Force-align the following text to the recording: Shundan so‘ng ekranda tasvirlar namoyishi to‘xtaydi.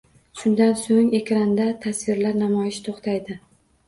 Shundan 0.43 0.71
so‘ng 0.83 1.11
ekranda 1.19 1.67
tasvirlar 1.83 2.39
namoyishi 2.39 2.81
to‘xtaydi. 2.89 3.37